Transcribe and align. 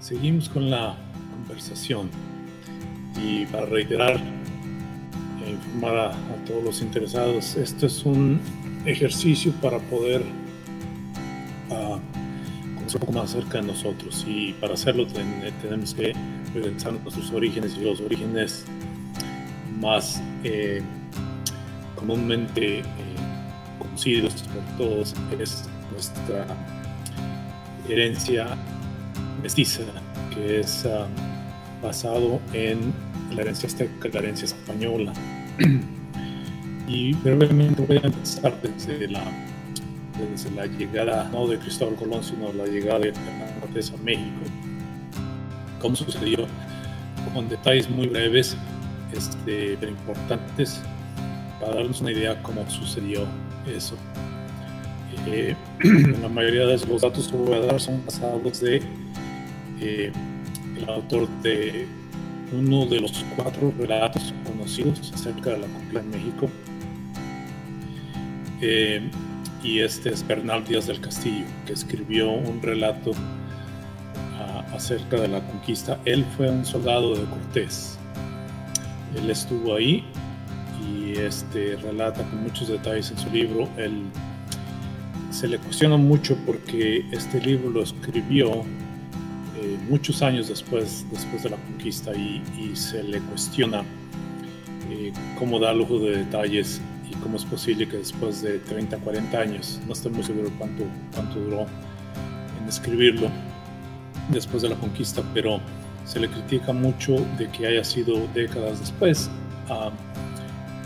Seguimos 0.00 0.48
con 0.48 0.70
la 0.70 0.96
conversación. 1.30 2.08
Y 3.22 3.44
para 3.46 3.66
reiterar 3.66 4.18
e 5.44 5.50
informar 5.50 5.96
a, 5.96 6.12
todos 6.46 6.64
los 6.64 6.80
interesados, 6.80 7.54
esto 7.56 7.86
es 7.86 8.04
un 8.06 8.40
ejercicio 8.86 9.52
para 9.60 9.78
poder 9.78 10.22
uh, 11.68 11.98
conocer 12.76 12.94
un 12.94 13.00
poco 13.00 13.12
más 13.12 13.30
cerca 13.30 13.60
de 13.60 13.66
nosotros. 13.66 14.24
Y 14.26 14.54
para 14.54 14.72
hacerlo 14.72 15.06
tenemos 15.06 15.94
que 15.94 16.14
regresar 16.54 16.94
a 16.94 16.98
nuestros 16.98 17.30
orígenes 17.32 17.76
y 17.76 17.84
los 17.84 18.00
orígenes 18.00 18.64
más 19.78 20.22
eh, 20.44 20.80
comúnmente 21.94 22.78
eh, 22.78 22.84
conocidos 23.78 24.44
por 24.44 24.78
todos 24.78 25.14
es 25.38 25.68
nuestra 25.92 26.46
herencia 27.88 28.56
mestiza, 29.42 29.82
que 30.34 30.60
es 30.60 30.86
ah, 30.86 31.06
basado 31.82 32.40
en 32.52 32.92
la 33.34 33.42
herencia 33.42 33.68
azteca, 33.68 34.08
la 34.12 34.18
herencia 34.20 34.46
española. 34.46 35.12
y 36.88 37.12
brevemente 37.14 37.82
voy 37.82 37.98
a 37.98 38.06
empezar 38.06 38.60
desde 38.62 39.08
la, 39.08 39.22
desde 40.18 40.50
la 40.52 40.66
llegada, 40.66 41.28
no 41.32 41.46
de 41.46 41.58
Cristóbal 41.58 41.94
Colón, 41.96 42.22
sino 42.22 42.52
la 42.52 42.66
llegada 42.66 43.00
de 43.00 43.08
Hernán 43.08 43.60
Cortés 43.60 43.92
a 43.92 43.96
México. 44.02 44.40
Cómo 45.80 45.96
sucedió, 45.96 46.46
con 47.32 47.48
detalles 47.48 47.88
muy 47.88 48.08
breves, 48.08 48.56
este, 49.12 49.76
pero 49.78 49.92
importantes, 49.92 50.80
para 51.60 51.76
darnos 51.76 52.00
una 52.00 52.12
idea 52.12 52.42
cómo 52.42 52.68
sucedió 52.68 53.26
eso. 53.66 53.96
Eh, 55.26 55.54
la 56.22 56.28
mayoría 56.28 56.66
de 56.66 56.78
los 56.86 57.02
datos 57.02 57.28
que 57.28 57.36
voy 57.36 57.54
a 57.54 57.60
dar 57.60 57.80
son 57.80 58.04
basados 58.04 58.60
de 58.60 58.82
eh, 59.80 60.12
el 60.76 60.88
autor 60.88 61.28
de 61.42 61.86
uno 62.52 62.86
de 62.86 63.00
los 63.00 63.24
cuatro 63.36 63.72
relatos 63.78 64.34
conocidos 64.44 65.12
acerca 65.14 65.50
de 65.50 65.58
la 65.58 65.66
conquista 65.66 66.00
en 66.00 66.10
México. 66.10 66.50
Eh, 68.60 69.10
y 69.62 69.80
este 69.80 70.10
es 70.10 70.26
Bernal 70.26 70.64
Díaz 70.64 70.86
del 70.86 71.00
Castillo, 71.00 71.44
que 71.66 71.74
escribió 71.74 72.30
un 72.30 72.60
relato 72.62 73.12
ah, 74.38 74.64
acerca 74.74 75.20
de 75.20 75.28
la 75.28 75.40
conquista. 75.46 75.98
Él 76.04 76.24
fue 76.36 76.50
un 76.50 76.64
soldado 76.64 77.14
de 77.14 77.24
Cortés. 77.24 77.98
Él 79.16 79.30
estuvo 79.30 79.74
ahí 79.74 80.04
y 80.88 81.12
este 81.18 81.76
relata 81.76 82.22
con 82.22 82.42
muchos 82.42 82.68
detalles 82.68 83.10
en 83.10 83.18
su 83.18 83.30
libro. 83.30 83.68
Se 85.30 85.46
le 85.46 85.58
cuestiona 85.58 85.96
mucho 85.96 86.36
porque 86.46 87.04
este 87.12 87.40
libro 87.40 87.70
lo 87.70 87.82
escribió 87.82 88.64
muchos 89.88 90.22
años 90.22 90.48
después, 90.48 91.04
después 91.10 91.42
de 91.42 91.50
la 91.50 91.56
conquista 91.56 92.12
y, 92.14 92.42
se 92.74 93.02
le 93.02 93.20
cuestiona 93.20 93.82
eh, 94.90 95.12
cómo 95.38 95.58
da 95.58 95.72
lujo 95.72 95.98
de 95.98 96.18
detalles 96.18 96.80
y 97.10 97.14
cómo 97.16 97.36
es 97.36 97.44
posible 97.44 97.88
que 97.88 97.96
después 97.96 98.42
de 98.42 98.58
30, 98.60 98.98
40 98.98 99.38
años, 99.38 99.80
no 99.86 99.92
estoy 99.92 100.12
muy 100.12 100.22
seguro 100.22 100.50
cuánto, 100.58 100.84
cuánto 101.14 101.40
duró 101.40 101.66
en 102.60 102.68
escribirlo 102.68 103.28
después 104.28 104.62
de 104.62 104.68
la 104.68 104.76
conquista, 104.76 105.22
pero 105.34 105.60
se 106.04 106.20
le 106.20 106.28
critica 106.28 106.72
mucho 106.72 107.16
de 107.38 107.48
que 107.50 107.66
haya 107.66 107.84
sido 107.84 108.26
décadas 108.34 108.80
después 108.80 109.30
ah, 109.68 109.90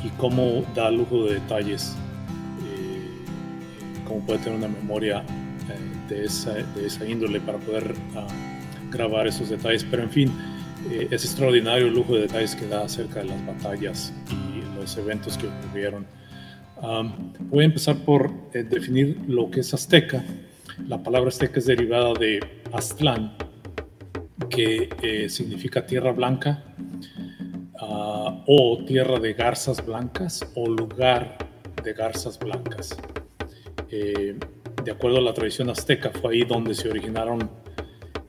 y 0.02 0.08
cómo 0.18 0.64
da 0.74 0.90
lujo 0.90 1.24
de 1.24 1.34
detalles, 1.34 1.94
eh, 2.66 4.04
cómo 4.06 4.20
puede 4.20 4.38
tener 4.40 4.58
una 4.58 4.68
memoria 4.68 5.20
eh, 5.20 6.08
de, 6.08 6.24
esa, 6.24 6.52
de, 6.52 6.86
esa, 6.86 7.06
índole 7.06 7.40
para 7.40 7.58
poder 7.58 7.94
ah, 8.16 8.26
grabar 8.94 9.26
esos 9.26 9.50
detalles, 9.50 9.84
pero 9.84 10.02
en 10.02 10.10
fin, 10.10 10.32
eh, 10.90 11.08
es 11.10 11.24
extraordinario 11.24 11.86
el 11.86 11.94
lujo 11.94 12.14
de 12.14 12.22
detalles 12.22 12.54
que 12.54 12.66
da 12.66 12.84
acerca 12.84 13.20
de 13.20 13.26
las 13.26 13.46
batallas 13.46 14.12
y 14.30 14.80
los 14.80 14.96
eventos 14.96 15.36
que 15.36 15.46
ocurrieron. 15.46 16.06
voy 17.50 17.62
a 17.62 17.66
empezar 17.66 17.96
por 17.96 18.30
eh, 18.52 18.62
definir 18.62 19.18
lo 19.26 19.50
que 19.50 19.60
es 19.60 19.72
azteca. 19.72 20.24
La 20.86 21.02
palabra 21.02 21.28
azteca 21.28 21.58
es 21.58 21.66
derivada 21.66 22.12
de 22.14 22.40
Aztlán, 22.72 23.36
que 24.50 24.88
eh, 25.02 25.28
significa 25.28 25.86
tierra 25.86 26.12
blanca 26.12 26.62
ah, 27.80 28.42
o 28.46 28.84
tierra 28.84 29.18
de 29.18 29.32
garzas 29.32 29.84
blancas 29.84 30.46
o 30.54 30.68
lugar 30.68 31.38
de 31.82 31.92
garzas 31.92 32.38
blancas. 32.38 32.96
de 33.88 34.90
acuerdo 34.90 35.18
a 35.18 35.20
la 35.22 35.32
tradición 35.32 35.70
azteca, 35.70 36.10
fue 36.10 36.34
ahí 36.34 36.44
donde 36.44 36.74
se 36.74 36.88
originaron 36.88 37.48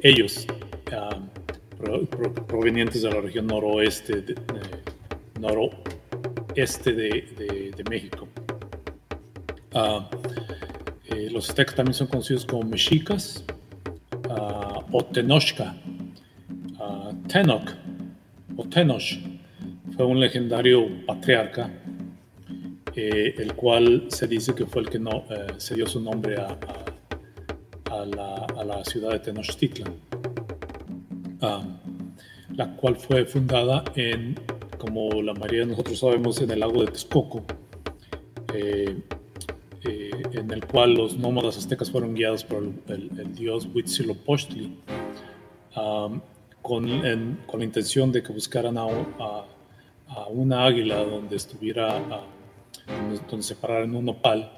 ellos, 0.05 0.45
ah, 0.91 1.19
provenientes 2.47 3.01
de 3.01 3.09
la 3.09 3.21
región 3.21 3.47
noroeste 3.47 4.21
de, 4.21 4.35
noroeste 5.39 6.93
de, 6.93 7.83
México. 7.89 8.27
Ah, 9.73 10.07
eh, 11.05 11.29
los 11.31 11.49
aztecas 11.49 11.75
también 11.75 11.95
son 11.95 12.07
conocidos 12.07 12.45
como 12.45 12.63
mexicas 12.63 13.43
uh, 14.29 14.79
o 14.91 15.05
tenochca. 15.05 15.75
Tenoch 17.27 17.71
o 18.57 18.63
Tenoch 18.65 19.03
fue 19.95 20.05
un 20.05 20.19
legendario 20.19 20.87
patriarca, 21.05 21.69
eh, 22.95 23.33
el 23.37 23.53
cual 23.55 24.05
se 24.09 24.27
dice 24.27 24.53
que 24.53 24.65
fue 24.65 24.83
el 24.83 24.89
que 24.89 24.99
no, 24.99 25.25
eh, 25.29 25.47
se 25.57 25.75
dio 25.75 25.87
su 25.87 25.99
nombre 25.99 26.37
a 26.37 26.57
la, 28.05 28.83
ciudad 28.85 29.11
de 29.11 29.19
Tenochtitlan, 29.19 29.93
la 32.55 32.75
cual 32.75 32.95
fue 32.95 33.25
fundada 33.25 33.83
en, 33.95 34.35
como 34.77 35.21
la 35.21 35.33
mayoría 35.33 35.61
de 35.61 35.65
nosotros 35.67 35.99
sabemos, 35.99 36.41
en 36.41 36.51
el 36.51 36.59
lago 36.59 36.81
de 36.81 36.91
Texcoco, 36.91 37.43
eh, 38.53 38.95
eh, 39.83 40.11
en 40.33 40.51
el 40.51 40.65
cual 40.65 40.93
los 40.93 41.17
nómadas 41.17 41.57
aztecas 41.57 41.91
fueron 41.91 42.15
guiados 42.15 42.43
por 42.43 42.63
el, 42.87 43.35
dios 43.35 43.67
Huitzilopochtli, 43.73 44.79
con, 45.73 46.21
con, 47.45 47.59
la 47.59 47.63
intención 47.63 48.11
de 48.11 48.23
que 48.23 48.31
buscaran 48.31 48.77
a, 48.77 48.87
una 50.29 50.65
águila 50.65 51.03
donde 51.03 51.35
estuviera, 51.35 52.01
donde, 52.87 53.43
se 53.43 53.55
pararan 53.55 53.95
un 53.95 54.05
nopal 54.05 54.51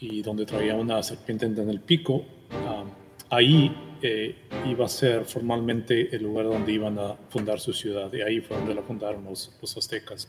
y 0.00 0.22
donde 0.22 0.46
traía 0.46 0.74
una 0.74 1.02
serpiente 1.02 1.46
en 1.46 1.70
el 1.70 1.80
pico, 1.80 2.24
ah, 2.52 2.84
ahí 3.30 3.74
eh, 4.02 4.34
iba 4.66 4.84
a 4.84 4.88
ser 4.88 5.24
formalmente 5.24 6.14
el 6.14 6.22
lugar 6.22 6.46
donde 6.46 6.72
iban 6.72 6.98
a 6.98 7.14
fundar 7.28 7.58
su 7.60 7.72
ciudad, 7.72 8.12
y 8.12 8.22
ahí 8.22 8.40
fue 8.40 8.56
donde 8.56 8.74
la 8.74 8.82
fundaron 8.82 9.24
los, 9.24 9.50
aztecas. 9.76 10.28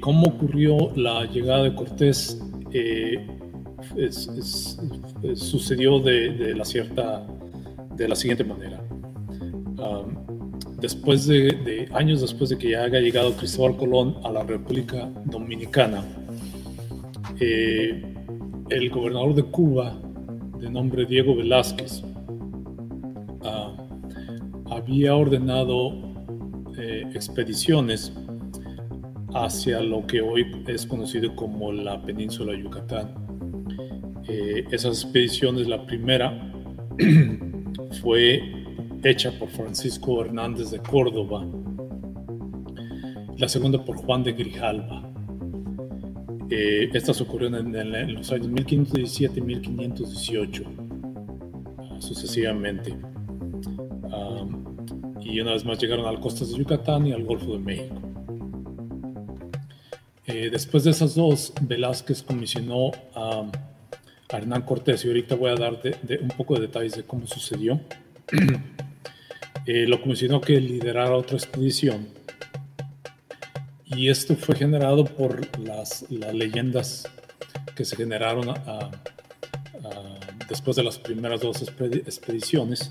¿Cómo 0.00 0.26
ocurrió 0.26 0.92
la 0.96 1.24
llegada 1.26 1.64
de 1.64 1.74
Cortés? 1.74 2.40
Eh, 2.72 3.26
sucedió 5.34 6.00
de, 6.00 6.54
la 6.54 6.64
cierta, 6.64 7.26
de 7.94 8.08
la 8.08 8.16
siguiente 8.16 8.44
manera 8.44 8.82
después 10.80 11.26
de, 11.26 11.88
años 11.92 12.20
después 12.20 12.50
de 12.50 12.58
que 12.58 12.70
ya 12.70 12.84
haya 12.84 13.00
llegado 13.00 13.34
Cristóbal 13.36 13.76
Colón 13.76 14.16
a 14.24 14.30
la 14.30 14.42
República 14.42 15.08
Dominicana, 15.24 16.04
eh, 17.40 18.02
el 18.68 18.90
gobernador 18.90 19.34
de 19.34 19.44
Cuba, 19.44 19.98
de 20.58 20.70
nombre 20.70 21.06
Diego 21.06 21.36
Velázquez, 21.36 22.02
ah, 23.44 23.76
había 24.70 25.14
ordenado 25.14 25.92
eh, 26.78 27.04
expediciones 27.14 28.12
hacia 29.34 29.80
lo 29.80 30.06
que 30.06 30.20
hoy 30.20 30.46
es 30.66 30.86
conocido 30.86 31.34
como 31.36 31.72
la 31.72 32.02
península 32.02 32.52
de 32.52 32.62
Yucatán. 32.62 33.14
Eh, 34.28 34.64
esas 34.70 35.02
expediciones, 35.02 35.66
la 35.68 35.84
primera 35.86 36.52
fue 38.02 38.61
hecha 39.04 39.32
por 39.38 39.48
Francisco 39.48 40.24
Hernández 40.24 40.70
de 40.70 40.78
Córdoba, 40.78 41.44
la 43.36 43.48
segunda 43.48 43.84
por 43.84 43.96
Juan 43.96 44.22
de 44.22 44.32
Grijalva. 44.32 45.02
Eh, 46.50 46.90
estas 46.92 47.20
ocurrieron 47.20 47.74
en, 47.74 48.14
los 48.14 48.30
años 48.30 48.48
1517 48.48 49.40
y 49.40 49.42
1518, 49.42 50.64
ah, 51.78 51.96
sucesivamente. 51.98 52.94
y 55.20 55.40
una 55.40 55.52
vez 55.52 55.64
más 55.64 55.78
llegaron 55.78 56.04
a 56.04 56.12
las 56.12 56.20
costas 56.20 56.50
de 56.50 56.58
Yucatán 56.58 57.06
y 57.06 57.12
al 57.12 57.24
Golfo 57.24 57.52
de 57.52 57.58
México. 57.58 57.96
Eh, 60.26 60.50
después 60.50 60.84
de 60.84 60.90
esas 60.90 61.14
dos, 61.14 61.52
Velázquez 61.62 62.22
comisionó 62.22 62.90
a, 63.14 63.50
Hernán 64.28 64.62
Cortés 64.62 65.04
y 65.04 65.08
ahorita 65.08 65.34
voy 65.34 65.50
a 65.50 65.54
dar 65.56 65.78
un 66.22 66.28
poco 66.36 66.54
de 66.54 66.62
detalles 66.62 66.96
de 66.96 67.02
cómo 67.02 67.26
sucedió. 67.26 67.80
eh, 69.66 69.86
lo 69.86 70.00
comisionó 70.00 70.40
que 70.40 70.60
liderara 70.60 71.16
otra 71.16 71.36
expedición. 71.36 72.08
Y 73.84 74.08
esto 74.08 74.36
fue 74.36 74.56
generado 74.56 75.04
por 75.04 75.58
las, 75.58 76.06
leyendas 76.10 77.08
que 77.74 77.84
se 77.84 77.96
generaron 77.96 78.54
después 80.48 80.76
de 80.76 80.82
las 80.82 80.98
primeras 80.98 81.40
dos 81.40 81.62
expediciones, 81.62 82.90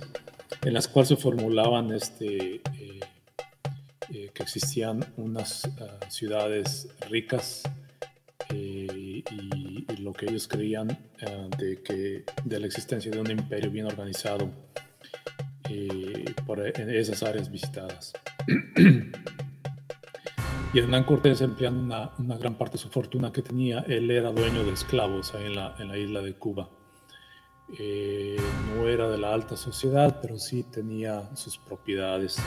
en 0.64 0.74
las 0.74 0.88
cuales 0.88 1.10
se 1.10 1.16
formulaban 1.16 1.92
este, 1.94 2.56
eh, 2.56 3.00
eh, 4.14 4.32
que 4.34 4.44
existían 4.44 5.06
unas 5.18 5.66
ah, 5.80 6.10
ciudades 6.10 6.88
ricas 7.10 7.64
y, 8.54 9.24
lo 10.00 10.14
que 10.14 10.26
ellos 10.26 10.48
creían 10.48 10.90
ah, 11.22 11.48
de, 11.60 11.82
que, 11.84 12.24
de 12.44 12.60
la 12.60 12.66
existencia 12.66 13.12
de 13.12 13.20
un 13.20 13.30
imperio 13.30 13.70
bien 13.70 13.86
organizado 13.86 14.50
por 16.46 16.66
en 16.66 16.90
esas 16.90 17.24
áreas 17.24 17.50
visitadas. 17.50 18.14
y 20.74 20.80
Hernán 20.80 21.04
Cortés, 21.04 21.42
empleando 21.42 21.82
una, 21.82 22.12
una, 22.18 22.38
gran 22.38 22.56
parte 22.56 22.74
de 22.74 22.80
su 22.80 22.90
fortuna 22.90 23.32
que 23.32 23.42
tenía, 23.42 23.80
él 23.88 24.10
era 24.12 24.32
dueño 24.32 24.64
de 24.64 24.72
esclavos 24.72 25.34
ahí 25.36 25.46
en 25.46 25.56
la, 25.56 25.76
en 25.80 25.88
la 25.88 25.98
isla 25.98 26.22
de 26.22 26.34
Cuba. 26.34 26.70
Eh, 27.80 28.38
no 28.76 28.90
era 28.90 29.10
de 29.10 29.18
la 29.18 29.34
alta 29.34 29.56
sociedad, 29.56 30.20
pero 30.22 30.38
sí 30.38 30.64
tenía 30.64 31.34
sus 31.36 31.58
propiedades. 31.58 32.38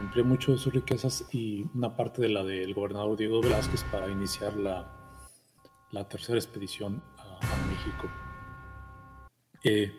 Empleó 0.00 0.24
mucho 0.24 0.52
de 0.52 0.58
sus 0.58 0.72
riquezas 0.72 1.26
y 1.32 1.64
una 1.74 1.96
parte 1.96 2.20
de 2.20 2.28
la 2.28 2.44
del 2.44 2.74
gobernador 2.74 3.16
Diego 3.16 3.40
Velázquez 3.40 3.84
para 3.84 4.08
iniciar 4.08 4.54
la, 4.56 4.92
la 5.92 6.08
tercera 6.08 6.38
expedición 6.38 7.02
a, 7.16 7.36
México. 7.70 8.10
Eh, 9.64 9.92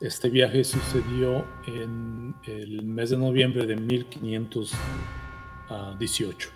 este 0.00 0.28
viaje 0.28 0.64
sucedió 0.64 1.46
en 1.66 2.34
el 2.46 2.82
mes 2.82 3.10
de 3.10 3.16
noviembre 3.16 3.64
de 3.66 3.76
1518. 3.76 6.50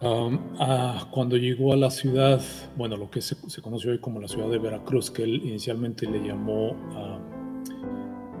Ah, 0.00 1.06
cuando 1.10 1.36
llegó 1.38 1.72
a 1.72 1.76
la 1.76 1.90
ciudad, 1.90 2.42
bueno, 2.76 2.98
lo 2.98 3.10
que 3.10 3.22
se, 3.22 3.36
conoce 3.62 3.90
hoy 3.90 3.98
como 3.98 4.20
la 4.20 4.28
ciudad 4.28 4.50
de 4.50 4.58
Veracruz, 4.58 5.10
que 5.10 5.22
él 5.22 5.40
inicialmente 5.42 6.06
le 6.06 6.22
llamó 6.26 6.76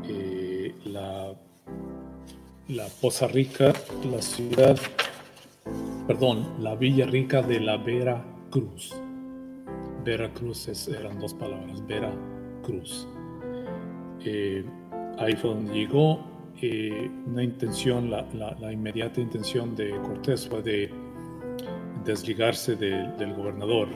eh, 0.04 0.74
la, 0.84 1.32
la 2.68 2.86
Poza 3.00 3.28
Rica, 3.28 3.72
la 4.10 4.20
ciudad, 4.20 4.78
perdón, 6.06 6.56
la 6.60 6.74
Villa 6.74 7.06
Rica 7.06 7.40
de 7.40 7.60
la 7.60 7.78
Veracruz. 7.78 8.94
Veracruz 10.04 10.68
es, 10.68 10.88
eran 10.88 11.18
dos 11.18 11.32
palabras, 11.32 11.86
Veracruz. 11.86 12.35
Eh, 14.24 14.64
ahí 15.18 15.34
fue 15.36 15.50
donde 15.50 15.72
llegó. 15.72 16.20
Eh, 16.62 17.10
una 17.26 17.42
intención, 17.42 18.10
la, 18.10 18.72
inmediata 18.72 19.20
intención 19.20 19.76
de 19.76 19.90
Cortés 20.00 20.48
fue 20.48 20.62
de 20.62 20.90
desligarse 22.04 22.76
del 22.76 23.34
gobernador 23.34 23.88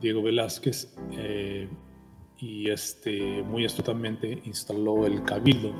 Diego 0.00 0.22
Velázquez 0.22 0.96
eh, 1.12 1.68
y 2.38 2.68
este, 2.70 3.42
muy 3.42 3.64
astutamente 3.64 4.42
instaló 4.44 5.06
el 5.06 5.22
cabildo, 5.22 5.72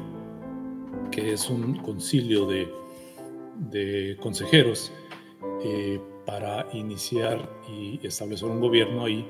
que 1.11 1.33
es 1.33 1.51
un 1.51 1.77
concilio 1.79 2.47
de, 2.47 4.17
consejeros 4.21 4.93
para 6.25 6.67
iniciar 6.73 7.51
y 7.69 7.99
establecer 8.07 8.49
un 8.49 8.61
gobierno 8.61 9.05
ahí 9.05 9.27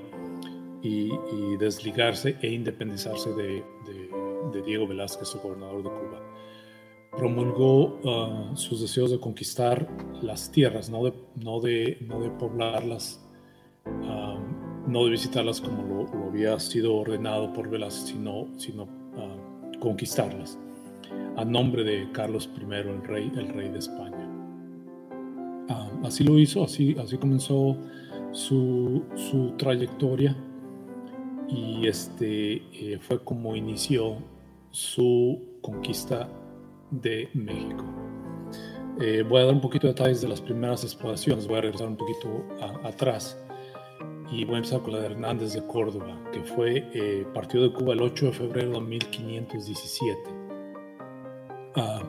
y, 0.82 1.56
desligarse 1.56 2.36
e 2.42 2.52
independizarse 2.52 3.30
de, 3.30 3.64
de 4.52 4.62
Diego 4.62 4.86
Velázquez, 4.86 5.34
el 5.34 5.40
gobernador 5.40 5.82
de 5.82 5.90
Cuba 5.90 6.22
promulgó 7.16 7.98
ah, 8.04 8.52
sus 8.54 8.80
deseos 8.80 9.10
de 9.10 9.18
conquistar 9.18 9.88
las 10.22 10.50
tierras, 10.50 10.90
no 10.90 11.04
de, 11.04 11.14
no 11.36 11.60
de, 11.60 11.98
no 12.06 12.20
de 12.20 12.30
poblarlas, 12.30 13.24
ah, 13.86 14.38
no 14.86 15.04
de 15.04 15.10
visitarlas 15.10 15.60
como 15.60 15.82
lo, 15.82 16.28
había 16.28 16.58
sido 16.60 16.94
ordenado 16.94 17.52
por 17.52 17.70
Velázquez, 17.70 18.08
sino, 18.08 18.48
sino 18.58 18.86
ah, 19.16 19.36
conquistarlas, 19.80 20.58
a 21.36 21.44
nombre 21.44 21.84
de 21.84 22.10
Carlos 22.12 22.50
I, 22.54 22.64
el 22.74 23.02
rey, 23.02 23.32
el 23.36 23.48
rey 23.48 23.70
de 23.70 23.78
España. 23.78 24.30
así 26.04 26.22
lo 26.22 26.38
hizo, 26.38 26.62
así, 26.62 26.94
así 26.98 27.16
comenzó 27.16 27.76
su, 28.32 29.02
su 29.14 29.52
trayectoria 29.56 30.36
y 31.48 31.86
este 31.86 32.62
eh, 32.72 32.98
fue 33.00 33.22
como 33.22 33.54
inició 33.54 34.18
su 34.70 35.42
conquista 35.60 36.28
de 36.90 37.28
México. 37.34 37.84
Eh, 39.00 39.22
voy 39.28 39.42
a 39.42 39.44
dar 39.46 39.54
un 39.54 39.60
poquito 39.60 39.86
de 39.86 39.92
detalles 39.92 40.22
de 40.22 40.28
las 40.28 40.40
primeras 40.40 40.82
exploraciones, 40.82 41.46
voy 41.46 41.58
a 41.58 41.60
regresar 41.62 41.88
un 41.88 41.96
poquito 41.96 42.44
atrás 42.82 43.38
y 44.30 44.44
voy 44.44 44.54
a 44.54 44.58
empezar 44.58 44.82
con 44.82 44.92
la 44.92 45.00
de 45.00 45.06
Hernández 45.06 45.52
de 45.52 45.66
Córdoba, 45.66 46.18
que 46.32 46.42
fue 46.42 46.88
eh, 46.94 47.26
partió 47.34 47.62
de 47.62 47.72
Cuba 47.72 47.92
el 47.92 48.02
8 48.02 48.26
de 48.26 48.32
febrero 48.32 48.72
de 48.72 48.80
1517. 48.80 50.20
Ah, 51.76 52.02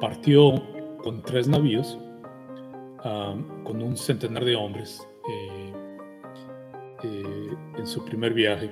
partió 0.00 0.62
con 1.02 1.22
tres 1.22 1.48
navíos, 1.48 1.98
ah, 3.02 3.34
con 3.64 3.82
un 3.82 3.96
centenar 3.96 4.44
de 4.44 4.54
hombres 4.56 5.06
eh, 7.02 7.49
en 7.80 7.86
su 7.86 8.04
primer 8.04 8.32
viaje. 8.32 8.70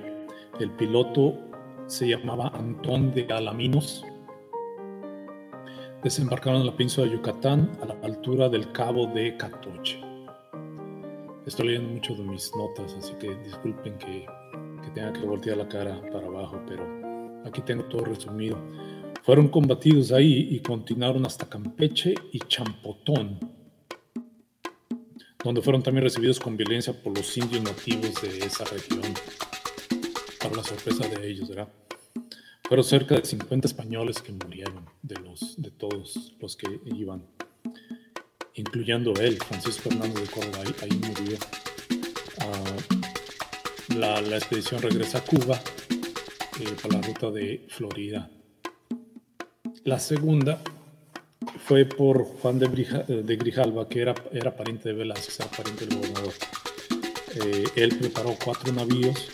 El 0.59 0.71
piloto 0.71 1.37
se 1.87 2.07
llamaba 2.07 2.51
Antón 2.55 3.13
de 3.13 3.25
Alaminos 3.31 4.05
desembarcaron 6.03 6.61
en 6.61 6.67
la 6.67 6.75
península 6.75 7.07
de 7.07 7.13
Yucatán 7.13 7.71
a 7.81 7.85
la 7.85 7.97
altura 8.03 8.49
del 8.49 8.71
cabo 8.71 9.07
de 9.07 9.35
Catoche. 9.35 9.99
Estoy 11.45 11.67
leyendo 11.67 11.89
mucho 11.89 12.15
de 12.15 12.23
mis 12.23 12.51
notas, 12.55 12.95
así 12.97 13.13
que 13.19 13.35
disculpen 13.43 13.97
que, 13.97 14.25
que 14.83 14.89
tenga 14.93 15.11
que 15.13 15.25
voltear 15.25 15.57
la 15.57 15.67
cara 15.67 15.99
para 16.11 16.27
abajo, 16.27 16.61
pero 16.67 16.85
aquí 17.45 17.61
tengo 17.61 17.83
todo 17.85 18.05
resumido. 18.05 18.57
Fueron 19.23 19.49
combatidos 19.49 20.11
ahí 20.11 20.47
y 20.51 20.59
continuaron 20.59 21.25
hasta 21.25 21.49
Campeche 21.49 22.13
y 22.31 22.39
Champotón, 22.39 23.39
donde 25.43 25.61
fueron 25.61 25.81
también 25.81 26.03
recibidos 26.03 26.39
con 26.39 26.57
violencia 26.57 26.93
por 26.93 27.17
los 27.17 27.37
indios 27.37 27.63
nativos 27.63 28.21
de 28.21 28.39
esa 28.39 28.65
región, 28.65 29.01
para 30.39 30.55
la 30.57 30.63
sorpresa 30.63 31.07
de 31.07 31.29
ellos, 31.29 31.49
¿verdad? 31.49 31.69
Fueron 32.67 32.83
cerca 32.83 33.15
de 33.15 33.25
50 33.25 33.67
españoles 33.67 34.21
que 34.21 34.31
murieron, 34.31 34.85
de, 35.01 35.15
los, 35.21 35.59
de 35.61 35.71
todos 35.71 36.35
los 36.39 36.55
que 36.55 36.79
iban, 36.85 37.25
incluyendo 38.55 39.13
él, 39.13 39.37
Francisco 39.37 39.89
Hernández 39.89 40.21
de 40.21 40.27
Córdoba, 40.27 40.63
ahí, 40.83 40.91
murió. 40.91 41.37
Ah, 42.39 44.19
la, 44.21 44.37
expedición 44.37 44.81
regresa 44.81 45.19
a 45.19 45.23
Cuba 45.23 45.59
eh, 46.59 46.75
por 46.81 46.93
la 46.93 47.01
ruta 47.01 47.31
de 47.31 47.65
Florida. 47.69 48.29
La 49.83 49.99
segunda 49.99 50.61
fue 51.69 51.85
por 51.85 52.23
Juan 52.23 52.57
de, 52.57 52.67
de 52.67 53.35
Grijalva, 53.37 53.87
que 53.87 54.01
era, 54.01 54.15
era 54.31 54.55
pariente 54.55 54.89
de 54.89 54.95
Velázquez, 54.95 55.39
era 55.39 55.51
pariente 55.51 55.85
del 55.85 55.99
gobernador. 55.99 56.33
Eh, 57.35 57.63
él 57.75 57.95
preparó 57.95 58.35
cuatro 58.43 58.73
navíos 58.73 59.27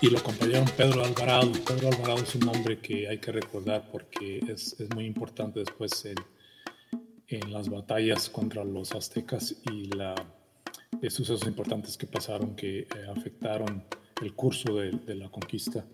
y 0.00 0.08
lo 0.08 0.16
acompañaron 0.16 0.64
Pedro 0.78 1.04
Alvarado. 1.04 1.52
Pedro 1.52 1.88
Alvarado 1.88 2.22
es 2.22 2.34
un 2.36 2.46
nombre 2.46 2.78
que 2.78 3.06
hay 3.06 3.18
que 3.18 3.32
recordar 3.32 3.90
porque 3.92 4.38
es, 4.48 4.80
es 4.80 4.88
muy 4.94 5.04
importante 5.04 5.60
después 5.60 6.06
en, 6.06 6.16
en, 7.28 7.52
las 7.52 7.68
batallas 7.68 8.30
contra 8.30 8.64
los 8.64 8.92
aztecas 8.92 9.56
y 9.70 9.94
la, 9.94 10.14
de 11.02 11.10
sucesos 11.10 11.46
importantes 11.46 11.98
que 11.98 12.06
pasaron 12.06 12.56
que 12.56 12.78
eh, 12.78 12.86
afectaron 13.14 13.84
el 14.22 14.32
curso 14.32 14.74
de, 14.76 14.92
de 14.92 15.16
la 15.16 15.28
conquista. 15.28 15.84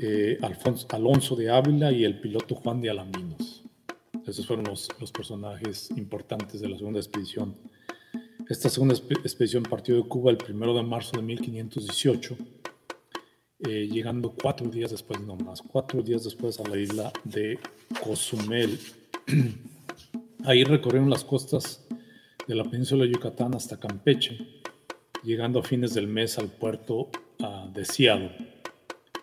Eh, 0.00 0.38
Alfonso, 0.42 0.88
Alonso 0.90 1.36
de 1.36 1.50
Ávila 1.50 1.92
y 1.92 2.04
el 2.04 2.18
piloto 2.18 2.56
Juan 2.56 2.80
de 2.80 2.90
Alaminos. 2.90 3.57
Esos 4.28 4.46
fueron 4.46 4.66
los, 4.66 4.88
los 5.00 5.10
personajes 5.10 5.90
importantes 5.96 6.60
de 6.60 6.68
la 6.68 6.76
segunda 6.76 7.00
expedición. 7.00 7.54
Esta 8.48 8.68
segunda 8.68 8.94
expedición 8.94 9.62
partió 9.64 9.96
de 9.96 10.08
Cuba 10.08 10.30
el 10.30 10.38
1 10.48 10.74
de 10.74 10.82
marzo 10.82 11.16
de 11.16 11.22
1518 11.22 12.36
eh, 13.60 13.88
llegando 13.90 14.30
cuatro 14.40 14.68
días 14.68 14.92
después, 14.92 15.20
no 15.20 15.34
más, 15.34 15.62
cuatro 15.62 16.00
días 16.00 16.22
después 16.22 16.60
a 16.60 16.68
la 16.68 16.76
isla 16.76 17.12
de 17.24 17.58
Cozumel. 18.04 18.78
Ahí 20.44 20.62
recorrieron 20.62 21.10
las 21.10 21.24
costas 21.24 21.84
de 22.46 22.54
la 22.54 22.62
península 22.62 23.02
de 23.02 23.10
Yucatán 23.10 23.56
hasta 23.56 23.80
Campeche, 23.80 24.38
llegando 25.24 25.58
a 25.58 25.64
fines 25.64 25.92
del 25.92 26.06
mes 26.06 26.38
al 26.38 26.46
puerto 26.46 27.10
uh, 27.40 27.68
de 27.74 28.38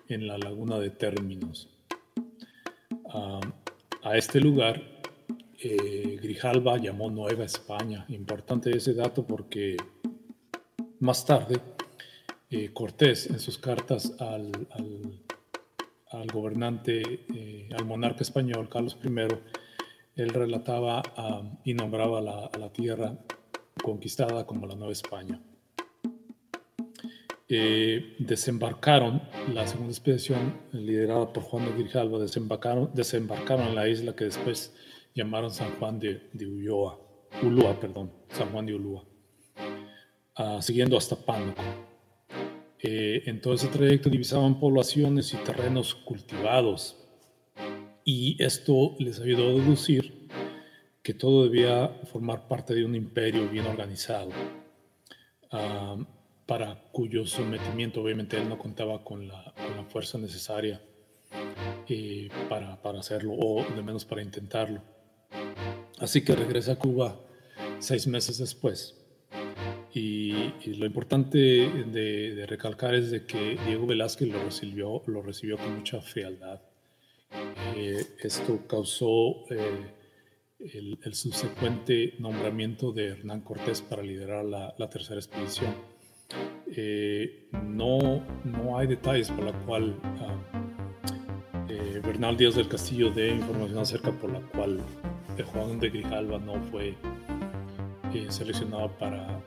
en 0.09 0.27
la 0.27 0.38
laguna 0.38 0.79
de 0.79 0.89
Términos. 0.89 1.69
a 4.03 4.17
este 4.17 4.41
lugar, 4.41 4.95
eh, 5.67 6.19
Grijalva 6.22 6.77
llamó 6.77 7.10
Nueva 7.10 7.43
España. 7.43 8.05
Importante 8.10 8.69
ese 8.69 8.93
dato 8.93 9.25
porque 9.25 9.75
más 11.00 11.25
tarde 11.25 11.60
eh, 12.51 12.69
Cortés 12.72 13.27
en 13.31 13.39
sus 13.39 13.57
cartas 13.57 14.13
al, 14.19 14.51
gobernante, 16.31 17.01
eh, 17.34 17.69
al 17.75 17.84
monarca 17.84 18.22
español, 18.22 18.69
Carlos 18.69 18.95
I, 19.03 19.10
él 20.22 20.29
relataba 20.29 21.01
y 21.63 21.74
nombraba 21.74 22.22
la, 22.22 22.45
a 22.45 22.57
la 22.60 22.72
tierra 22.72 23.17
conquistada 23.81 24.45
como 24.45 24.67
la 24.67 24.75
Nueva 24.75 24.93
España. 24.93 25.41
desembarcaron, 27.48 29.24
la 29.51 29.65
segunda 29.65 29.93
expedición 29.93 30.62
liderada 30.72 31.34
por 31.34 31.41
Juan 31.41 31.65
de 31.65 31.72
Grijalva, 31.74 32.19
desembarcaron, 32.19 32.91
desembarcaron 32.93 33.69
en 33.69 33.75
la 33.75 33.89
isla 33.89 34.15
que 34.15 34.25
después 34.25 34.72
llamaron 35.15 35.50
San 35.50 35.72
Juan 35.79 36.00
de, 36.00 36.29
de 36.34 36.45
Ulloa, 36.45 37.00
perdón, 37.79 38.12
San 38.29 38.51
Juan 38.51 38.65
de 38.65 38.75
Ulúa, 38.75 39.03
uh, 40.38 40.62
siguiendo 40.62 40.98
hasta 40.98 41.15
Pánuco. 41.15 41.63
Eh, 42.79 43.24
en 43.25 43.41
todo 43.41 43.55
ese 43.55 43.67
trayecto 43.67 44.10
divisaban 44.10 44.60
poblaciones 44.60 45.34
y 45.34 45.38
terrenos 45.38 45.95
cultivados 45.95 46.98
y 48.03 48.41
esto 48.43 48.95
les 49.00 49.19
ayudó 49.19 49.48
a 49.48 49.53
deducir 49.53 50.27
que 51.01 51.13
todo 51.13 51.45
debía 51.45 51.88
formar 52.12 52.48
parte 52.48 52.75
de 52.75 52.86
un 52.86 52.93
imperio 52.93 53.50
bien 53.50 53.65
organizado. 53.65 54.29
Uh, 55.51 56.03
para 56.45 56.75
cuyo 56.91 57.25
sometimiento 57.25 58.01
obviamente 58.01 58.38
él 58.38 58.48
no 58.48 58.57
contaba 58.57 59.03
con 59.03 59.27
la, 59.27 59.53
fuerza 59.89 60.17
necesaria 60.17 60.81
eh, 61.88 62.29
para, 62.50 62.81
para, 62.81 63.00
hacerlo, 63.00 63.34
o 63.34 63.63
de 63.63 63.81
menos 63.81 64.05
para 64.05 64.22
intentarlo. 64.22 64.81
Así 66.00 66.24
que 66.24 66.36
regresa 66.36 66.74
a 66.74 66.75
Cuba 66.75 67.20
seis 67.80 68.08
meses 68.08 68.38
después. 68.38 68.96
Y, 69.94 70.34
lo 70.78 70.86
importante 70.86 71.38
de, 71.38 72.46
recalcar 72.48 72.96
es 72.96 73.12
de 73.12 73.25
que 73.25 73.58
Diego 73.66 73.88
Velázquez 73.88 74.28
lo 74.28 74.44
recibió, 74.44 75.02
lo 75.06 75.22
recibió 75.22 75.58
con 75.58 75.74
mucha 75.75 76.02
frialdad. 76.02 76.62
Eh, 77.78 78.06
esto 78.22 78.68
causó 78.68 79.46
eh, 79.50 79.94
el, 80.60 81.14
subsecuente 81.14 82.16
nombramiento 82.20 82.92
de 82.92 83.08
Hernán 83.08 83.42
Cortés 83.42 83.82
para 83.82 84.04
liderar 84.04 84.44
la, 84.44 84.75
la 84.78 84.90
tercera 84.90 85.20
expedición 85.20 85.74
eh, 86.68 87.48
no, 87.64 88.25
no 88.44 88.78
hay 88.78 88.88
detalles 88.88 89.30
por 89.30 89.46
la 89.46 89.54
cual 89.66 89.96
ah, 90.04 90.64
eh, 91.69 92.01
Bernal 92.03 92.38
Díaz 92.38 92.55
del 92.55 92.67
Castillo 92.67 93.10
dé 93.12 93.29
información 93.29 93.79
acerca 93.79 94.12
por 94.12 94.31
la 94.31 94.39
cual 94.39 94.79
Juan 95.43 95.79
de 95.79 95.89
Grijalva 95.89 96.39
no 96.39 96.55
fue 96.72 96.95
eh, 98.13 98.25
seleccionado 98.29 98.89
para, 98.98 99.41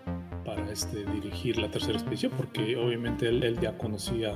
para 0.45 0.71
este, 0.71 1.05
dirigir 1.05 1.59
la 1.59 1.71
tercera 1.71 1.95
expedición, 1.95 2.33
porque 2.37 2.77
obviamente 2.77 3.29
él, 3.29 3.59
ya 3.61 3.77
conocía 3.79 4.35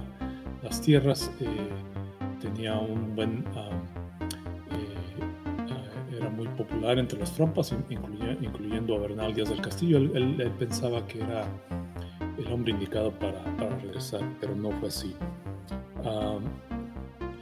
las 0.62 0.80
tierras, 0.80 1.30
tenía 2.40 2.78
un 2.78 3.14
buen... 3.14 3.44
Ah, 3.54 3.70
era 6.16 6.28
muy 6.28 6.46
popular 6.48 6.98
entre 6.98 7.18
las 7.18 7.32
tropas, 7.32 7.74
incluyendo 7.88 8.94
a 8.94 8.98
Bernal 8.98 9.34
Díaz 9.34 9.48
del 9.48 9.60
Castillo. 9.60 9.98
él 9.98 10.52
pensaba 10.58 11.06
que 11.06 11.20
era 11.20 11.46
el 12.38 12.52
hombre 12.52 12.72
indicado 12.72 13.10
para, 13.18 13.42
para 13.56 13.76
regresar, 13.78 14.20
pero 14.40 14.54
no 14.54 14.70
fue 14.72 14.88
así. 14.88 15.14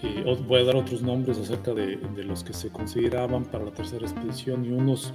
Y 0.03 0.23
voy 0.23 0.61
a 0.61 0.65
dar 0.65 0.77
otros 0.77 1.03
nombres 1.03 1.39
acerca 1.39 1.73
de, 1.75 1.99
los 2.25 2.43
que 2.45 2.53
se 2.53 2.71
consideraban 2.71 3.45
para 3.45 3.65
la 3.65 3.73
tercera 3.73 4.07
expedición 4.07 4.65
y 4.65 4.71
unos, 4.71 5.13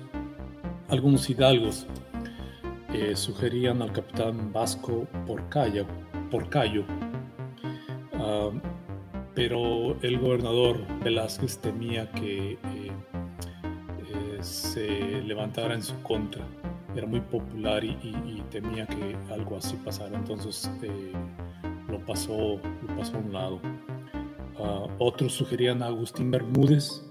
algunos 0.89 1.29
hidalgos 1.29 1.87
eh, 2.93 3.15
sugerían 3.15 3.81
al 3.81 3.91
capitán 3.91 4.51
Vasco 4.53 5.07
Porcayo, 5.25 5.85
Porcayo 6.29 6.83
pero 9.35 10.01
el 10.01 10.17
gobernador 10.17 10.79
Velázquez 11.03 11.59
temía 11.59 12.09
que 12.11 12.53
eh, 12.53 12.57
eh, 12.63 14.37
se 14.41 15.21
levantara 15.21 15.75
en 15.75 15.83
su 15.83 16.01
contra 16.01 16.47
era 16.95 17.05
muy 17.05 17.19
popular 17.19 17.83
y, 17.83 18.41
temía 18.49 18.87
que 18.87 19.17
algo 19.33 19.57
así 19.57 19.75
pasara, 19.83 20.15
entonces 20.15 20.71
lo, 21.89 21.99
pasó, 22.05 22.57
lo 22.87 22.95
pasó 22.95 23.17
a 23.17 23.19
un 23.19 23.33
lado. 23.33 23.59
Otros 24.99 25.33
sugerían 25.33 25.83
a 25.83 25.87
Agustín 25.87 26.31
Bermúdez 26.31 27.03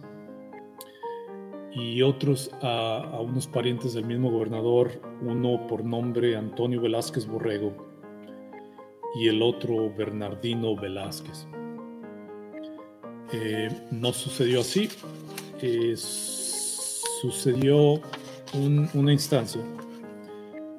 y 1.75 2.03
otros 2.03 2.51
a, 2.63 3.19
unos 3.21 3.47
parientes 3.47 3.95
del 3.95 4.07
mismo 4.07 4.31
gobernador, 4.31 4.93
uno 5.23 5.67
por 5.67 5.85
nombre 5.85 6.37
Antonio 6.37 6.81
Velázquez 6.81 7.27
Borrego 7.27 7.75
y 9.17 9.29
el 9.29 9.43
otro 9.43 9.93
Bernardino 9.95 10.77
Velázquez. 10.77 11.47
Eh, 13.33 13.69
no 13.91 14.13
sucedió 14.13 14.61
así, 14.61 14.89
eh, 15.61 15.95
sucedió 15.97 18.01
una 18.53 19.13
instancia 19.13 19.63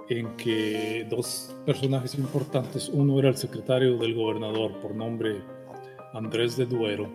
en 0.10 0.36
que 0.38 1.06
dos 1.10 1.54
personajes 1.66 2.16
importantes, 2.16 2.90
uno 2.90 3.20
era 3.20 3.30
el 3.30 3.38
secretario 3.38 3.98
del 3.98 4.16
gobernador 4.16 4.80
por 4.80 4.96
nombre 4.96 5.42
Andrés 6.16 6.56
de 6.56 6.66
Duero 6.66 7.12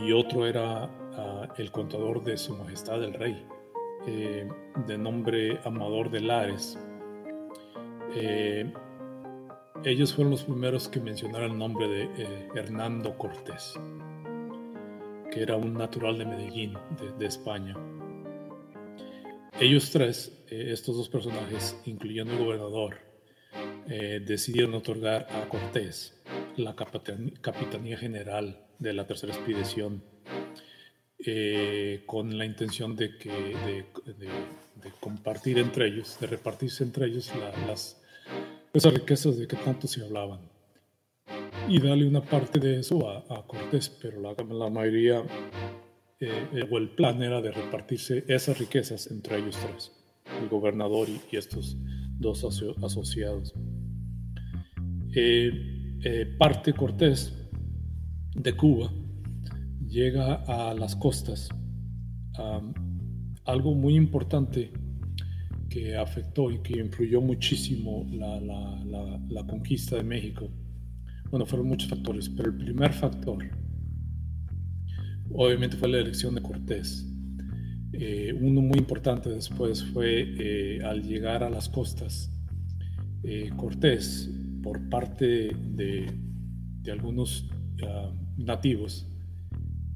y 0.00 0.12
otro 0.12 0.46
era 0.46 0.84
ah, 0.84 1.48
el 1.58 1.72
contador 1.72 2.22
de 2.22 2.36
su 2.36 2.56
majestad 2.56 3.02
el 3.02 3.12
rey, 3.12 3.44
eh, 4.06 4.48
de 4.86 4.98
nombre 4.98 5.58
Amador 5.64 6.08
de 6.08 6.20
Lares. 6.20 6.78
Eh, 8.14 8.72
ellos 9.84 10.14
fueron 10.14 10.30
los 10.30 10.44
primeros 10.44 10.88
que 10.88 11.00
mencionaron 11.00 11.52
el 11.52 11.58
nombre 11.58 11.88
de 11.88 12.02
eh, 12.04 12.48
Hernando 12.54 13.18
Cortés, 13.18 13.74
que 15.32 15.42
era 15.42 15.56
un 15.56 15.74
natural 15.74 16.18
de 16.18 16.24
Medellín, 16.24 16.74
de 17.18 17.26
España. 17.26 17.74
Ellos 19.58 19.90
tres, 19.90 20.40
estos 20.48 20.96
dos 20.96 21.08
personajes, 21.08 21.80
incluyendo 21.84 22.32
el 22.34 22.38
gobernador, 22.38 22.98
decidieron 23.86 24.74
otorgar 24.74 25.26
a 25.30 25.48
Cortés 25.48 26.15
la 26.56 26.74
capitanía 26.74 27.96
general 27.98 28.66
de 28.78 28.92
la 28.92 29.06
tercera 29.06 29.34
expedición 29.34 30.02
eh, 31.18 32.02
con 32.06 32.36
la 32.36 32.44
intención 32.44 32.94
de, 32.94 33.16
que, 33.16 33.30
de, 33.30 34.92
compartir 35.00 35.58
entre 35.58 35.88
ellos, 35.88 36.18
de 36.20 36.26
repartirse 36.26 36.84
entre 36.84 37.06
ellos 37.06 37.32
las, 37.66 38.02
esas 38.72 38.94
riquezas 38.94 39.38
de 39.38 39.46
que 39.46 39.56
tanto 39.56 39.86
se 39.86 40.04
hablaban 40.04 40.40
y 41.68 41.80
darle 41.80 42.06
una 42.06 42.22
parte 42.22 42.60
de 42.60 42.80
eso 42.80 43.08
a, 43.08 43.24
a 43.34 43.46
Cortés, 43.46 43.88
pero 43.88 44.20
la, 44.20 44.34
la 44.34 44.70
mayoría 44.70 45.22
eh, 46.18 46.66
o 46.70 46.78
el 46.78 46.88
plan 46.90 47.22
era 47.22 47.42
de 47.42 47.50
repartirse 47.50 48.24
esas 48.28 48.58
riquezas 48.58 49.10
entre 49.10 49.36
ellos 49.38 49.58
tres, 49.62 49.92
el 50.40 50.48
gobernador 50.48 51.08
y, 51.08 51.36
estos 51.36 51.76
dos 52.18 52.42
asociados. 52.82 53.54
Eh, 55.14 55.75
eh, 56.02 56.26
parte 56.38 56.72
Cortés 56.72 57.32
de 58.34 58.52
Cuba 58.54 58.90
llega 59.86 60.34
a 60.46 60.74
las 60.74 60.96
costas. 60.96 61.48
algo 63.44 63.74
muy 63.74 63.94
importante 63.94 64.72
que 65.68 65.96
afectó 65.96 66.50
y 66.50 66.58
que 66.62 66.78
influyó 66.80 67.20
muchísimo 67.20 68.06
la, 68.10 69.46
conquista 69.46 69.96
de 69.96 70.02
México. 70.02 70.48
Bueno, 71.30 71.44
fueron 71.46 71.68
muchos 71.68 71.88
factores, 71.88 72.28
pero 72.28 72.50
el 72.50 72.56
primer 72.56 72.92
factor 72.92 73.44
obviamente 75.32 75.76
fue 75.76 75.88
la 75.88 75.98
elección 75.98 76.34
de 76.34 76.42
Cortés. 76.42 77.06
Eh, 77.92 78.34
uno 78.40 78.60
muy 78.60 78.78
importante 78.78 79.30
después 79.30 79.84
fue 79.84 80.34
eh, 80.38 80.80
al 80.84 81.02
llegar 81.02 81.42
a 81.42 81.50
las 81.50 81.68
costas, 81.68 82.30
eh, 83.22 83.50
Cortés, 83.56 84.30
por 84.66 84.88
parte 84.88 85.54
de, 85.76 86.12
algunos 86.90 87.48
ah, 87.86 88.10
nativos 88.36 89.06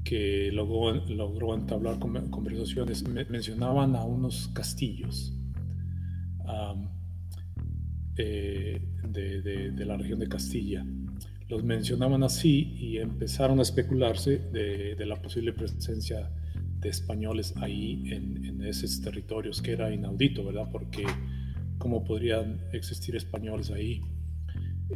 que 0.05 0.49
logró, 0.53 0.93
logró 1.07 1.55
entablar 1.55 1.99
conversaciones, 1.99 3.03
mencionaban 3.29 3.97
a 3.97 4.05
unos 4.05 4.47
castillos 4.53 5.33
de 8.15 9.85
la 9.85 9.97
región 9.97 10.19
de 10.19 10.29
Castilla 10.29 10.85
los 11.49 11.65
mencionaban 11.65 12.23
así 12.23 12.77
y 12.79 12.97
empezaron 12.99 13.59
a 13.59 13.63
especularse 13.63 14.37
de, 14.37 15.05
la 15.05 15.21
posible 15.21 15.51
presencia 15.51 16.31
de 16.79 16.87
españoles 16.87 17.53
ahí 17.57 18.03
en, 18.05 18.61
esos 18.61 19.01
territorios, 19.01 19.61
que 19.61 19.73
era 19.73 19.93
inaudito, 19.93 20.45
¿verdad? 20.45 20.69
Porque 20.71 21.03
cómo 21.77 22.05
podrían 22.05 22.61
existir 22.71 23.17
españoles 23.17 23.69
ahí. 23.69 24.01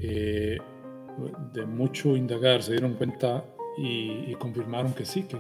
Eh, 0.01 0.57
de 1.53 1.65
mucho 1.65 2.15
indagar 2.17 2.61
se 2.61 2.73
dieron 2.73 2.95
cuenta 2.95 3.45
y, 3.77 4.33
confirmaron 4.35 4.93
que 4.93 5.05
sí, 5.05 5.23
que, 5.23 5.39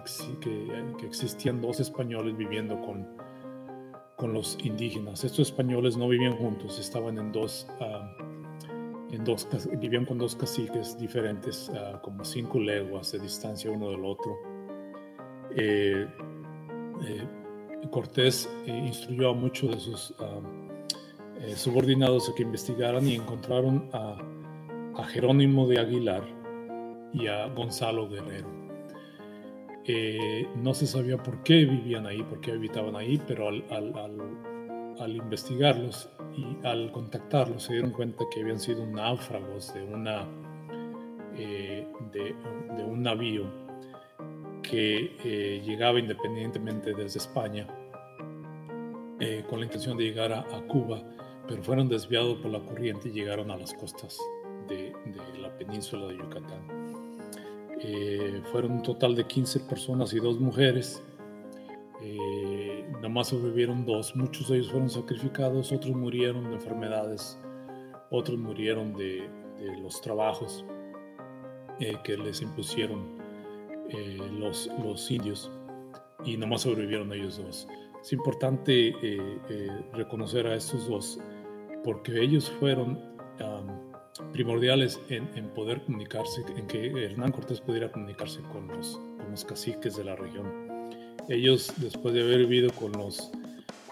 que, 0.97 1.05
existían 1.05 1.61
dos 1.61 1.79
españoles 1.79 2.35
viviendo 2.37 2.79
con, 2.81 3.07
con 4.15 4.33
los 4.33 4.57
indígenas. 4.63 5.23
Estos 5.23 5.49
españoles 5.49 5.97
no 5.97 6.07
vivían 6.07 6.37
juntos, 6.37 6.79
estaban 6.79 7.17
en 7.17 7.31
dos... 7.31 7.67
Ah, 7.79 8.15
dos, 9.23 9.47
vivían 9.79 10.03
con 10.05 10.17
dos 10.17 10.35
caciques 10.35 10.97
diferentes, 10.97 11.71
como 12.01 12.25
cinco 12.25 12.59
leguas 12.59 13.13
de 13.13 13.19
distancia 13.19 13.71
uno 13.71 13.91
del 13.91 14.03
otro. 14.03 14.35
Eh, 15.55 16.05
eh, 17.05 17.27
Cortés 17.91 18.49
eh, 18.65 18.71
instruyó 18.87 19.29
a 19.29 19.33
muchos 19.33 19.71
de 19.71 19.79
sus 19.79 20.13
eh, 21.39 21.55
subordinados 21.55 22.29
a 22.29 22.35
que 22.35 22.43
investigaran 22.43 23.07
y 23.07 23.15
encontraron 23.15 23.89
a, 23.93 24.17
Jerónimo 25.03 25.67
de 25.67 25.79
Aguilar 25.79 26.23
y 27.13 27.27
a 27.27 27.47
Gonzalo 27.47 28.07
Guerrero. 28.09 28.47
Eh, 29.85 30.47
no 30.55 30.73
se 30.73 30.87
sabía 30.87 31.17
por 31.17 31.43
qué 31.43 31.65
vivían 31.65 32.07
ahí, 32.07 32.23
por 32.23 32.41
qué 32.41 32.53
habitaban 32.53 32.95
ahí, 32.95 33.21
pero 33.27 33.49
al, 33.49 35.15
investigarlos 35.15 36.09
y 36.35 36.65
al 36.65 36.91
contactarlos 36.91 37.63
se 37.63 37.73
dieron 37.73 37.91
cuenta 37.91 38.25
que 38.33 38.41
habían 38.41 38.59
sido 38.59 38.85
náufragos 38.85 39.73
de, 39.73 39.83
una, 39.83 40.25
eh, 41.37 41.85
de, 42.11 42.83
un 42.83 43.03
navío 43.03 43.43
que 44.63 45.61
llegaba 45.63 45.99
independientemente 45.99 46.93
desde 46.93 47.19
España 47.19 47.67
con 49.49 49.59
la 49.59 49.65
intención 49.65 49.97
de 49.97 50.05
llegar 50.05 50.33
a, 50.33 50.39
a 50.39 50.61
Cuba 50.67 51.01
pero 51.47 51.61
fueron 51.63 51.87
desviados 51.87 52.37
por 52.39 52.51
la 52.51 52.59
corriente 52.59 53.09
y 53.09 53.11
llegaron 53.11 53.51
a 53.51 53.57
las 53.57 53.73
costas 53.73 54.17
la 55.55 55.65
península 55.65 56.07
de 56.07 56.17
Yucatán. 56.17 56.85
Eh, 57.81 58.41
fueron 58.51 58.73
un 58.73 58.83
total 58.83 59.15
de 59.15 59.25
15 59.25 59.61
personas 59.61 60.13
y 60.13 60.19
dos 60.19 60.39
mujeres. 60.39 61.03
Eh, 62.01 62.85
nada 63.01 63.09
sobrevivieron 63.27 63.85
dos. 63.85 64.15
Muchos 64.15 64.49
de 64.49 64.57
ellos 64.57 64.71
fueron 64.71 64.89
sacrificados, 64.89 65.71
otros 65.71 65.95
murieron 65.95 66.45
de 66.45 66.55
enfermedades, 66.55 67.37
otros 68.09 68.37
murieron 68.37 68.93
de, 68.95 69.29
los 69.81 70.01
trabajos 70.01 70.65
eh, 71.79 71.95
que 72.03 72.17
les 72.17 72.41
impusieron 72.41 73.23
los, 74.39 74.69
los 74.83 75.09
indios 75.09 75.49
y 76.23 76.35
nada 76.35 76.47
más 76.47 76.61
sobrevivieron 76.61 77.13
ellos 77.13 77.37
dos. 77.37 77.67
Es 78.01 78.13
importante 78.13 78.93
reconocer 79.93 80.45
a 80.47 80.55
estos 80.55 80.87
dos 80.87 81.19
porque 81.83 82.21
ellos 82.21 82.51
fueron 82.59 82.99
primordiales 84.31 84.99
en, 85.09 85.49
poder 85.49 85.81
comunicarse, 85.83 86.43
en 86.55 86.67
que 86.67 87.05
Hernán 87.05 87.31
Cortés 87.31 87.59
pudiera 87.59 87.91
comunicarse 87.91 88.39
con 88.51 88.67
los, 88.67 88.99
caciques 89.45 89.97
de 89.97 90.03
la 90.05 90.15
región. 90.15 90.89
Ellos, 91.27 91.73
después 91.77 92.13
de 92.13 92.21
haber 92.21 92.45
vivido 92.45 92.71
con 92.71 92.93
los, 92.93 93.31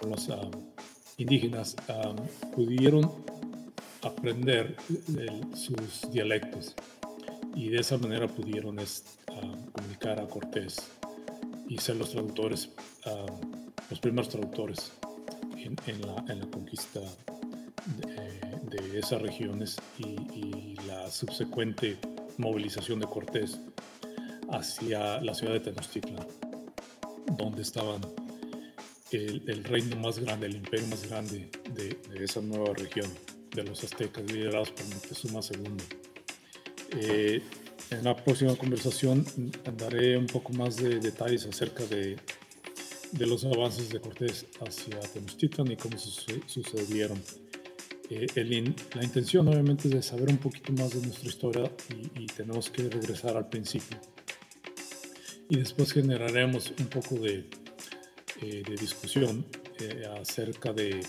los 0.08 0.30
indígenas, 1.18 1.76
pudieron 2.54 3.10
aprender 4.02 4.76
sus 5.54 6.10
dialectos 6.10 6.74
y 7.54 7.68
de 7.68 7.80
esa 7.80 7.98
manera 7.98 8.26
pudieron 8.26 8.78
comunicar 9.72 10.20
a 10.20 10.26
Cortés 10.26 10.90
y 11.68 11.78
ser 11.78 11.96
los 11.96 12.10
traductores, 12.10 12.70
los 13.90 14.00
primeros 14.00 14.28
traductores 14.30 14.92
en, 15.58 16.00
la, 16.00 16.24
en 16.32 16.40
la 16.40 16.46
conquista 16.46 17.00
de, 17.00 18.43
esas 18.98 19.20
regiones 19.22 19.76
y, 19.98 20.74
la 20.86 21.10
subsecuente 21.10 21.96
movilización 22.36 23.00
de 23.00 23.06
Cortés 23.06 23.58
hacia 24.50 25.20
la 25.22 25.34
ciudad 25.34 25.54
de 25.54 25.60
Tenochtitlan, 25.60 26.26
donde 27.38 27.62
estaban 27.62 28.02
el, 29.10 29.64
reino 29.64 29.96
más 29.96 30.18
grande, 30.18 30.46
el 30.46 30.56
imperio 30.56 30.86
más 30.88 31.08
grande 31.08 31.48
de, 31.74 31.98
esa 32.22 32.40
nueva 32.40 32.74
región, 32.74 33.10
de 33.54 33.64
los 33.64 33.82
aztecas, 33.84 34.24
liderados 34.30 34.70
por 34.70 34.84
Moctezuma 34.86 35.40
II. 35.40 35.76
Eh, 37.00 37.42
en 37.90 38.04
la 38.04 38.16
próxima 38.16 38.56
conversación 38.56 39.24
daré 39.76 40.16
un 40.16 40.26
poco 40.26 40.52
más 40.52 40.76
de 40.76 40.98
detalles 40.98 41.46
acerca 41.46 41.84
de, 41.86 42.16
de 43.12 43.26
los 43.26 43.44
avances 43.44 43.90
de 43.90 44.00
Cortés 44.00 44.46
hacia 44.60 44.98
Tenochtitlan 45.00 45.70
y 45.70 45.76
cómo 45.76 45.96
sucedieron. 45.98 47.20
Eh, 48.10 48.26
la 48.94 49.02
intención 49.02 49.48
obviamente 49.48 49.88
es 49.88 49.94
de 49.94 50.02
saber 50.02 50.28
un 50.28 50.36
poquito 50.36 50.72
más 50.72 50.90
de 50.90 51.00
nuestra 51.00 51.26
historia 51.26 51.72
y, 52.14 52.26
tenemos 52.26 52.68
que 52.68 52.82
regresar 52.88 53.36
al 53.36 53.48
principio. 53.48 53.98
Y 55.48 55.56
después 55.56 55.92
generaremos 55.92 56.72
un 56.78 56.86
poco 56.86 57.14
de, 57.16 57.48
eh, 58.42 58.62
discusión 58.78 59.46
eh, 59.80 60.04
acerca 60.20 60.72
de 60.72 61.00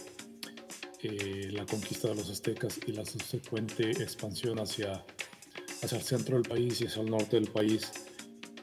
la 1.51 1.67
conquista 1.67 2.08
de 2.08 2.15
los 2.15 2.31
aztecas 2.31 2.79
y 2.88 2.91
la 2.91 3.05
subsecuente 3.05 3.91
expansión 3.91 4.58
hacia, 4.58 5.05
hacia 5.84 5.97
el 5.99 6.03
centro 6.03 6.38
del 6.38 6.49
país 6.49 6.81
y 6.81 6.88
hacia 6.88 7.03
el 7.03 7.12
norte 7.12 7.36
del 7.36 7.49
país. 7.51 7.91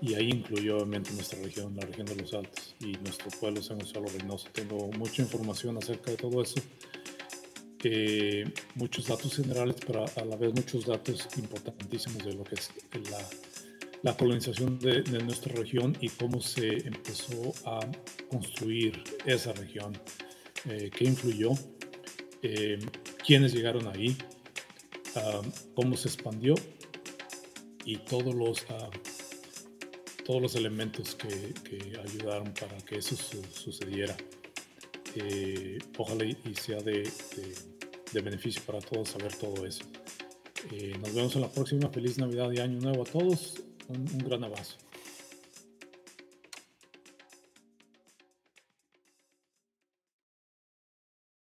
Y 0.00 0.14
ahí 0.14 0.30
incluyó 0.30 0.78
obviamente 0.78 1.12
nuestra 1.12 1.40
región, 1.40 1.76
la 1.76 1.86
región 1.86 2.06
de 2.06 2.16
los 2.16 2.34
Altos 2.34 2.74
y 2.80 2.94
nuestro 2.94 3.30
pueblo 3.38 3.62
San 3.62 3.78
Gonzalo 3.78 4.06
Reynoso. 4.06 4.48
Tengo 4.52 4.90
mucha 4.98 5.22
información 5.22 5.76
acerca 5.76 6.10
de 6.10 6.16
todo 6.16 6.42
eso 6.42 6.60
muchos 8.74 9.06
datos 9.06 9.36
generales, 9.36 9.76
pero 9.86 10.04
a 10.04 10.24
la 10.24 10.36
vez 10.36 10.52
muchos 10.54 10.86
datos 10.86 11.28
importantísimos 11.36 12.24
de 12.24 12.34
lo 12.34 12.44
que 12.44 12.54
es 12.54 12.70
la, 14.02 14.16
colonización 14.16 14.78
de, 14.78 15.02
nuestra 15.22 15.54
región 15.54 15.96
y 16.00 16.08
cómo 16.08 16.40
se 16.40 16.68
empezó 16.86 17.52
a 17.64 17.80
construir 18.28 19.02
esa 19.26 19.52
región, 19.52 19.96
eh, 20.68 20.90
qué 20.94 21.04
influyó, 21.04 21.50
eh, 22.42 22.78
quiénes 23.24 23.52
llegaron 23.52 23.86
ahí, 23.88 24.16
ah, 25.16 25.42
cómo 25.74 25.96
se 25.96 26.08
expandió 26.08 26.54
y 27.84 27.96
todos 27.98 28.34
los, 28.34 28.64
ah, 28.70 28.90
todos 30.24 30.40
los 30.40 30.54
elementos 30.54 31.14
que, 31.14 31.54
que, 31.64 31.98
ayudaron 31.98 32.52
para 32.54 32.76
que 32.78 32.98
eso 32.98 33.16
sucediera. 33.52 34.16
Eh, 35.14 35.78
ojalá 35.98 36.24
y 36.24 36.54
sea 36.54 36.78
de, 36.78 37.02
de 38.12 38.20
beneficio 38.20 38.62
para 38.66 38.80
todos 38.80 39.10
saber 39.10 39.34
todo 39.34 39.66
eso. 39.66 39.84
Eh, 40.70 40.94
nos 41.00 41.14
vemos 41.14 41.34
en 41.34 41.42
la 41.42 41.50
próxima. 41.50 41.88
Feliz 41.88 42.18
Navidad 42.18 42.50
y 42.52 42.60
Año 42.60 42.78
Nuevo 42.78 43.02
a 43.02 43.06
todos. 43.06 43.62
Un, 43.88 44.00
un 44.00 44.18
gran 44.18 44.44
abrazo. 44.44 44.76